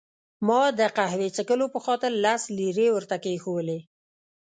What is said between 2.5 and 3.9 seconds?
لیرې ورته کښېښوولې.